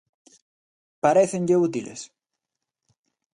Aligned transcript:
¿Parécenlle 1.03 1.61
útiles? 1.67 2.01